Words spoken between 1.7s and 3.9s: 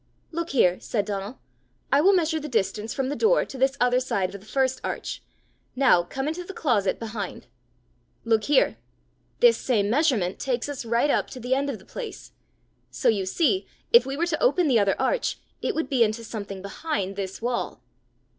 "I will measure the distance from the door to the